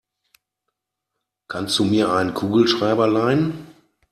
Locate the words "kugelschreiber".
2.33-3.07